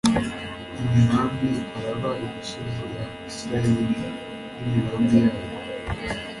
imirambi, 0.83 1.51
araba, 1.77 2.11
imisozi 2.25 2.83
ya 2.97 3.05
israheli 3.29 3.85
n'imirambi 4.59 5.15
yayo 5.23 5.39